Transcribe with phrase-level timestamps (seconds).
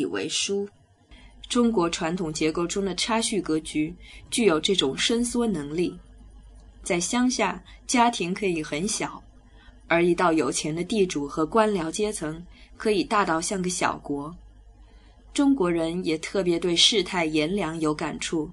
[0.00, 0.66] 以为书。
[1.48, 3.94] 中国传统结构中的差序格局
[4.30, 5.94] 具有这种伸缩能力。
[6.82, 9.22] 在乡下，家庭可以很小，
[9.86, 12.42] 而一到有钱的地主和官僚阶层，
[12.78, 14.34] 可以大到像个小国。
[15.34, 18.50] 中国人也特别对世态炎凉有感触，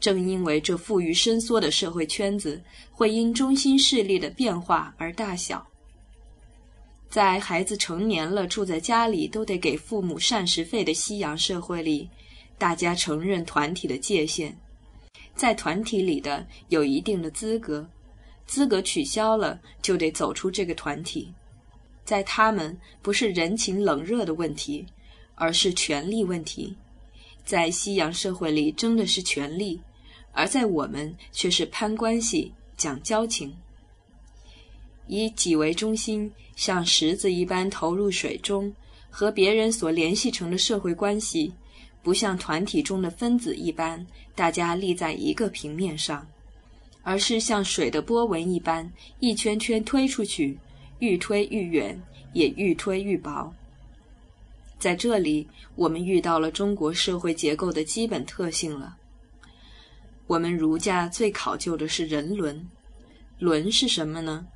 [0.00, 5.66] 正因为这富于伸缩的社会圈子，会因中心势力的变化而大小。
[7.08, 12.08] 在孩子成年了，住在家里都得给父母膳食费的西洋社会里，
[12.58, 14.56] 大家承认团体的界限。
[15.34, 17.88] 在团体里的有一定的资格，
[18.46, 21.32] 资格取消了就得走出这个团体。
[22.04, 24.84] 在他们不是人情冷热的问题，
[25.34, 26.76] 而是权力问题。
[27.44, 29.80] 在西洋社会里争的是权力，
[30.32, 33.56] 而在我们却是攀关系、讲交情。
[35.06, 38.72] 以己为中心，像石子一般投入水中，
[39.10, 41.52] 和别人所联系成的社会关系。
[42.02, 46.24] 不像团体中的分子一般，大家立在一个平面上，
[47.02, 50.56] 而是像水的波纹一般，一圈圈推出去，
[51.00, 52.00] 愈推愈远，
[52.32, 53.52] 也愈推愈薄。
[54.78, 58.96] 在这里，我们遇到了中国社会结构的基本特性了。
[60.28, 62.68] 我们儒家最考究的是人伦，
[63.40, 64.46] 伦是什么呢？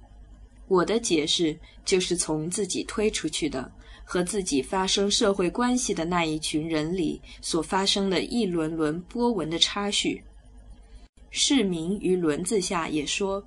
[0.70, 3.70] 我的解释就是从自己推出去的。
[4.02, 10.20] 和自己发生社会关系的那一群人里所发生的一轮轮波纹的差序，
[11.30, 13.40] 市民于轮字下也说：“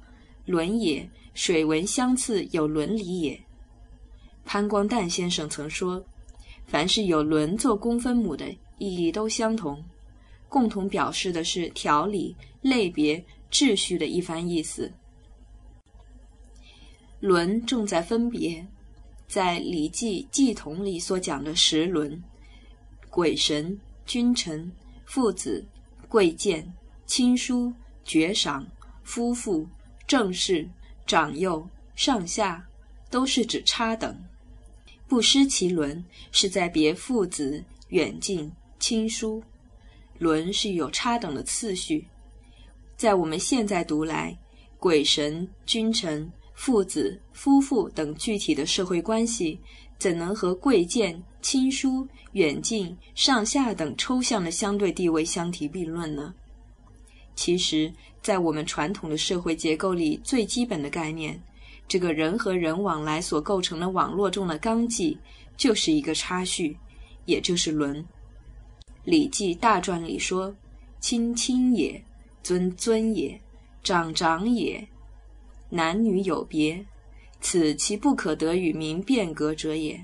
[0.48, 3.38] 轮也，水纹相次有伦理也。”
[4.46, 6.02] 潘光旦先生曾说
[6.66, 9.84] ：“凡是有轮做公分母的，意义都相同，
[10.48, 14.90] 共同表示的是条理、类别、秩序的一番意思。
[17.24, 18.68] 轮重在分别。”
[19.26, 22.22] 在《礼记·祭统》里所讲的十伦，
[23.10, 24.70] 鬼神、君臣、
[25.06, 25.66] 父子、
[26.10, 26.72] 贵贱、
[27.08, 28.68] 亲疏、爵赏、
[29.04, 29.66] 夫妇、
[30.06, 30.70] 正室、
[31.08, 32.64] 长幼、上下，
[33.10, 34.16] 都是指差等。
[35.08, 39.42] 不失其伦，是在别父子、远近、亲疏。
[40.20, 42.06] 伦是有差等的次序。
[42.98, 44.38] 在我们现在读来，
[44.78, 46.30] 鬼神、君臣。
[46.54, 49.60] 父子、夫妇等具体的社会关系，
[49.98, 56.34] 怎能和贵贱、亲疏、远近、上下等抽象的相对地位相提并论呢？
[57.36, 57.92] 其实，
[58.22, 61.42] 在我们传统的社会结构里，最基本的概念，
[61.88, 65.18] 这个人和人往来所构成的网络中的纲纪，
[65.58, 66.78] 就是一个差序，
[67.26, 67.98] 也就是伦。
[69.04, 70.56] 《礼记大传》里说
[71.02, 72.02] ：“亲亲也，
[72.44, 73.38] 尊尊也，
[73.84, 74.88] 长长也。”
[75.74, 76.86] 男女有别，
[77.42, 80.00] 此其不可得与民变革者也。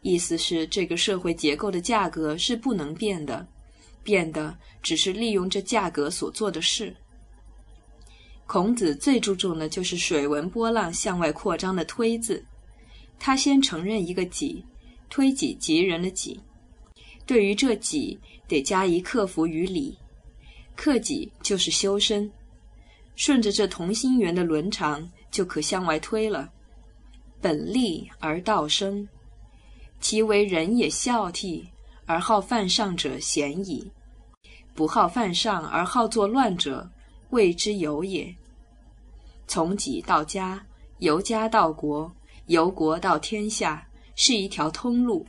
[0.00, 3.46] 意思是这个社会结构的价格是不能变的，
[4.02, 6.96] 变的只是利用这价格所做的事。
[8.46, 12.42] 孔子最注重的就是水纹波浪向外扩张的推字，
[13.18, 14.64] 他先承认一个己，
[15.10, 16.40] 推己及人的己，
[17.26, 19.98] 对于这己得加以克服于礼，
[20.74, 22.32] 克己就是修身。
[23.18, 26.48] 顺着这同心圆的轮长，就可向外推了。
[27.40, 29.08] 本立而道生，
[30.00, 31.66] 其为人也孝悌
[32.06, 33.90] 而好犯上者贤矣；
[34.72, 36.88] 不好犯上而好作乱者，
[37.30, 38.32] 谓之有也。
[39.48, 40.64] 从己到家，
[40.98, 42.10] 由家到国，
[42.46, 45.26] 由国到天下，是一条通路。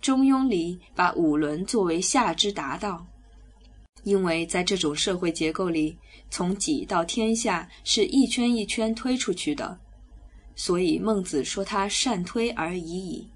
[0.00, 3.04] 中庸里把五伦作为下之达道，
[4.04, 5.96] 因为在这种社会结构里。
[6.32, 9.76] 从己到天下是一圈一圈推出去的，
[10.54, 13.26] 所以孟子说他善推而已矣。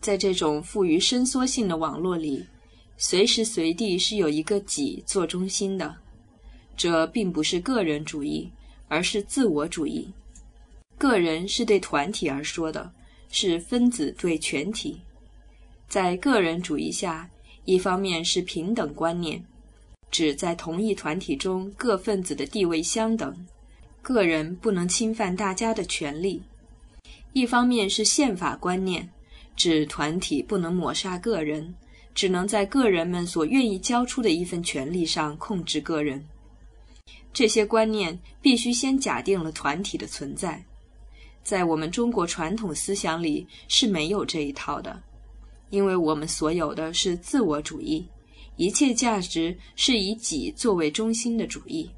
[0.00, 2.46] 在这种富于伸缩性的网络里，
[2.96, 5.96] 随时随地是有一个己做中心的。
[6.76, 8.48] 这并不是个人主义，
[8.86, 10.08] 而是自我主义。
[10.96, 12.88] 个人是对团体而说的，
[13.30, 15.00] 是分子对全体。
[15.88, 17.28] 在个人主义下，
[17.64, 19.44] 一方面是平等观念。
[20.10, 23.34] 指在同一团体中各分子的地位相等，
[24.00, 26.40] 个人不能侵犯大家的权利。
[27.32, 29.08] 一方面是宪法观念，
[29.56, 31.74] 指团体不能抹杀个人，
[32.14, 36.24] 只能在个人们所愿意交出的一份权利上控制个人。
[37.32, 40.64] 这些观念必须先假定了团体的存在，
[41.42, 45.02] 在我们中国传统思想里是没有这一套的，
[45.74, 48.06] 因为我们所有的是自我主义。
[48.56, 51.90] 一切价值是以己作为中心的主义。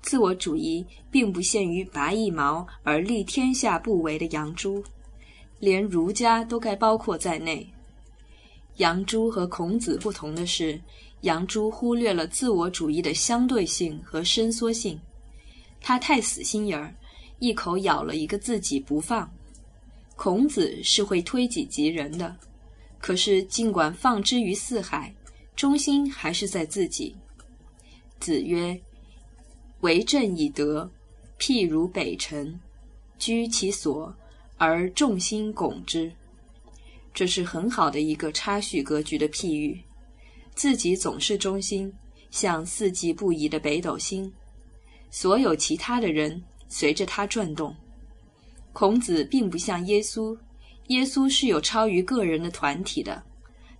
[0.00, 4.80] 自我主义并不限于拔一毛而立天下不为的杨朱，
[5.58, 7.68] 连儒家都该包括在内。
[8.76, 10.80] 杨朱和孔子不同的是，
[11.22, 14.96] 杨朱忽略了自我主义的相对性和伸缩性，
[15.80, 16.94] 他太死心眼儿，
[17.40, 19.28] 一口咬了一个自己不放。
[20.18, 22.36] 孔子是会推己及人的，
[22.98, 25.14] 可是尽管放之于四海，
[25.54, 27.14] 中心还是在自己。
[28.18, 28.78] 子曰
[29.80, 30.90] ：“为政以德，
[31.38, 32.58] 譬如北辰，
[33.16, 34.12] 居其所
[34.56, 36.12] 而众星拱之。”
[37.14, 39.80] 这是很好的一个差序格局的譬喻，
[40.56, 41.92] 自己总是中心，
[42.32, 44.32] 像四季不移的北斗星，
[45.12, 47.72] 所有其他的人随着它转动。
[48.78, 50.38] 孔子并不像耶稣，
[50.86, 53.20] 耶稣是有超于个人的团体的，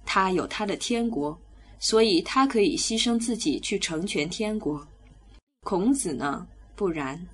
[0.05, 1.39] 他有他的天国，
[1.79, 4.85] 所以他可以牺牲自己去成全天国。
[5.61, 7.25] 孔子呢，不然。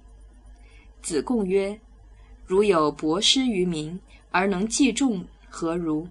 [1.00, 1.80] 子贡曰
[2.44, 3.98] ：“如有博施于民
[4.30, 6.06] 而能济众。”何如？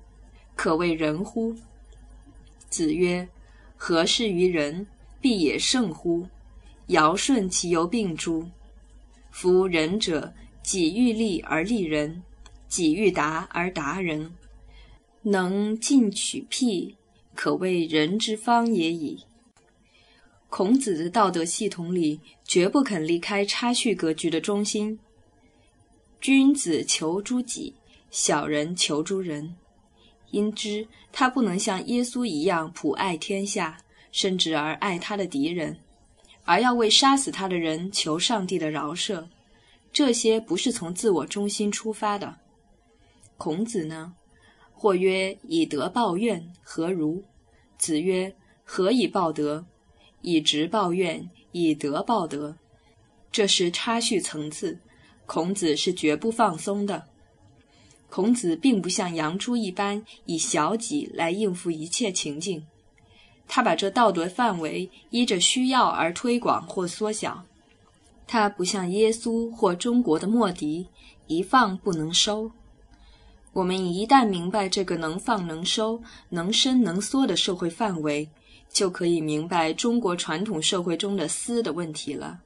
[0.56, 1.56] 可谓仁乎？
[2.68, 3.30] 子曰
[3.78, 4.88] ：“何事于人，
[5.22, 6.28] 必也圣乎？
[6.88, 8.44] 尧舜其犹病诸？
[9.30, 10.34] 夫仁者，
[10.64, 12.24] 己欲立而立人，
[12.68, 14.34] 己欲达而达人，
[15.22, 16.96] 能进取辟，
[17.36, 19.20] 可谓人之方也已。”
[20.50, 24.98] 孔子的道德系统里，绝不肯离开差序格局的中心。
[26.20, 27.76] 君子求诸己。
[28.12, 29.56] 小人求诸人，
[30.30, 33.76] 因之他不能像耶稣一样普爱天下，
[34.12, 35.76] 甚至而爱他的敌人，
[36.44, 39.26] 而要为杀死他的人求上帝的饶赦。
[39.94, 42.36] 这些不是从自我中心出发的。
[43.38, 44.16] 孔子呢？
[44.74, 47.24] 或曰：“以德报怨，何如？”
[47.78, 48.36] 子曰
[48.66, 49.66] ：“何以报德？
[50.22, 52.58] 以直报怨，以德报德。”
[53.32, 54.80] 这是差序层次，
[55.26, 57.04] 孔子是绝不放松的。
[58.10, 62.66] 孔子并不像杨朱一般以小己来应付一切情境，
[63.48, 67.46] 他把这道德范围依着需要而推广或缩小。
[68.28, 70.88] 他不像耶稣或中国的莫迪，
[71.28, 72.52] 一放不能收。
[73.52, 78.30] 我们一旦明白这个能放能收、能伸能缩的社会范围，
[78.72, 82.40] 就可以明白中国传统社会中的私的问题了。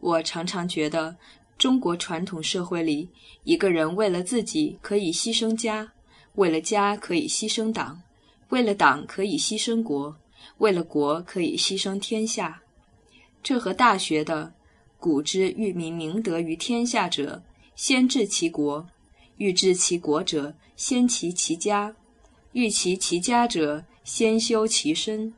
[0.00, 1.16] 我常常觉得。
[1.56, 3.08] 中国传统社会里，
[3.44, 5.92] 一个人为了自己可以牺牲家，
[6.34, 8.02] 为了家可以牺牲党，
[8.48, 10.16] 为了党可以牺牲国，
[10.58, 12.60] 为了国可以牺牲天下。
[13.40, 14.52] 这和大学的
[15.04, 17.42] “古之欲民明德于天下者，
[17.76, 18.86] 先治其国；
[19.36, 21.94] 欲治其国者，先齐其家；
[22.52, 25.34] 欲齐其家者，先修其身；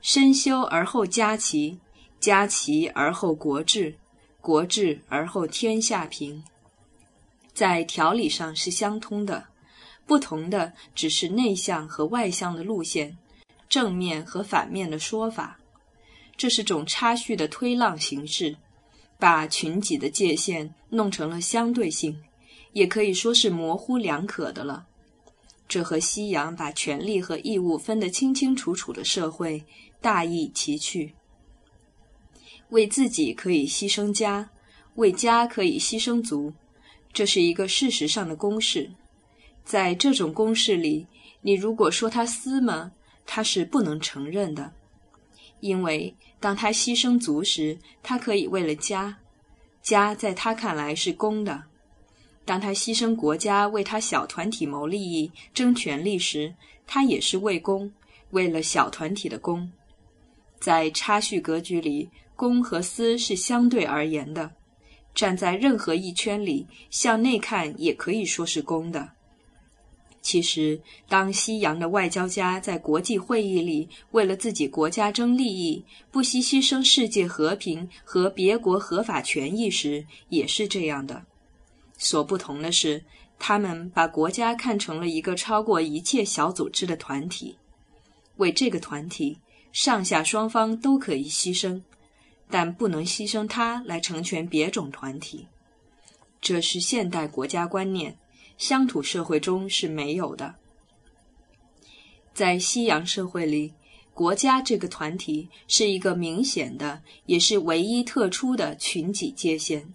[0.00, 1.80] 身修而后家齐，
[2.20, 3.96] 家齐而后国治。”
[4.40, 6.44] 国治而后天下平，
[7.52, 9.46] 在条理上是相通的，
[10.06, 13.18] 不同的只是内向和外向的路线，
[13.68, 15.58] 正面和反面的说法。
[16.36, 18.56] 这是种差序的推浪形式，
[19.18, 22.16] 把群己的界限弄成了相对性，
[22.72, 24.86] 也可以说是模糊两可的了。
[25.66, 29.62] 这和西洋把权利和义务分得清清楚楚的社会
[30.00, 31.14] 大异其趣。
[32.70, 34.48] 为自己可以牺牲家，
[34.94, 36.52] 为家可以牺牲族，
[37.12, 38.90] 这是一个事实上的公式。
[39.64, 41.06] 在这种公式里，
[41.42, 42.92] 你如果说他私吗，
[43.26, 44.72] 他是不能承认的，
[45.60, 49.18] 因为当他牺牲族时，他可以为了家，
[49.82, 51.62] 家在他看来是公的；
[52.44, 56.54] 当他牺牲国家为他小团体谋利益、争权力时，
[56.86, 57.92] 他也是为公，
[58.30, 59.70] 为了小团体的公。
[60.60, 62.08] 在差序格局里。
[62.38, 64.52] 公和私是相对而言的，
[65.12, 69.10] 站在任何一圈里，向内看也可以说是公的。
[70.20, 81.24] 其实，当西洋的外交家在国际会议里为了自己国家争利益，不惜牺牲世界和平和别国合法权益时，也是这样的。
[81.96, 83.02] 所不同的是，
[83.38, 87.56] 他们把国家看成了一个超过一切小组织的团体，
[88.36, 89.38] 为这个团体，
[89.72, 91.80] 上下双方都可以牺牲。
[92.50, 95.46] 但不能牺牲它来成全别种团体，
[96.40, 98.16] 这是现代国家观念，
[98.58, 100.54] 乡土社会中是没有的。
[102.34, 103.72] 在西洋社会里，
[104.12, 109.94] 国家这个团体是一个明显的，也是唯一特殊的群体界限。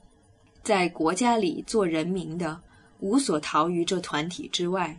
[0.63, 2.59] 在国家里做人民的，
[2.99, 4.97] 无所逃于这团体之外，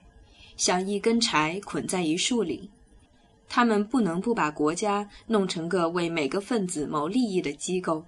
[0.59, 2.71] 像一根柴捆在一树里。
[3.49, 8.04] 他们不能不把国家弄成个为每个分子谋利益的机构，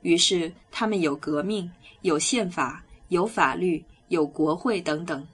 [0.00, 1.70] 于是他们有革命、
[2.02, 5.26] 有宪法、有法律、有国会等等。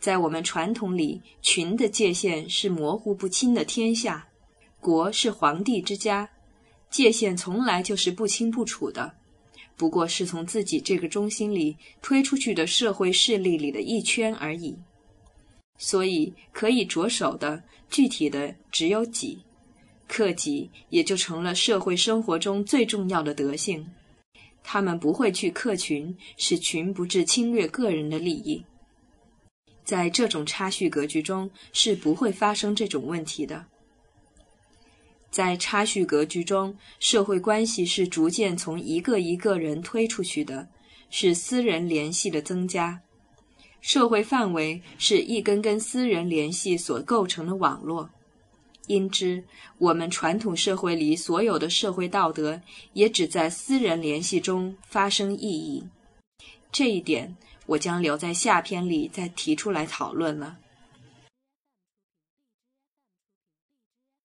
[0.00, 4.26] 在我们传统里，群的界限是模糊不清的天下，
[4.80, 6.28] 国是皇帝之家，
[6.90, 9.14] 界限从来就是不清不楚的，
[9.76, 14.76] 不过是从自己这个中心里推出去的社会势力里的一圈而已。
[15.78, 19.38] 所以可以着手的具体的只有己，
[20.08, 23.86] 克己也就成了社会生活中最重要的德性。
[24.62, 28.64] 他们不会去克群，使群不致侵略个人的利益。
[29.84, 33.66] 在这种差序格局中，是不会发生这种问题的。
[35.30, 40.68] 在差序格局中，社会关系是逐渐从一个一个人推出去的，
[41.10, 43.00] 是私人联系的增加。
[43.80, 48.08] 社会范围是一根根私人联系所构成的网络。
[48.86, 49.44] 因之，
[49.78, 52.60] 我们传统社会里所有的社会道德，
[52.92, 55.84] 也只在私人联系中发生意义。
[56.70, 57.36] 这一点。
[57.64, 60.58] 我将留在下篇里再提出来讨论了。